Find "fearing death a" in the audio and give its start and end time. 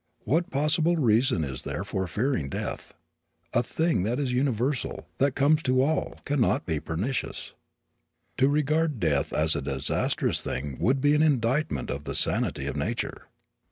2.07-3.61